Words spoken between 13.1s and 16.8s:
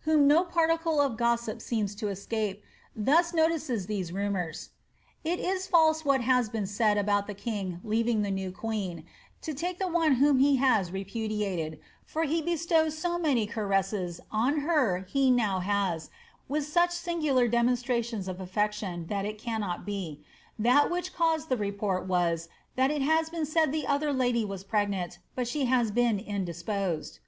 many caresses on her he now has, with